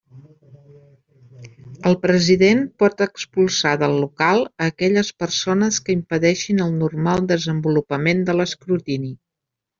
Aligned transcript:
El 1.89 1.97
president 2.05 2.63
pot 2.83 3.03
expulsar 3.07 3.73
del 3.83 3.93
local 4.05 4.41
a 4.47 4.71
aquelles 4.73 5.13
persones 5.25 5.79
que 5.91 5.95
impedeixin 5.99 6.65
el 6.67 6.75
normal 6.81 7.25
desenvolupament 7.35 8.27
de 8.31 8.39
l'escrutini. 8.41 9.15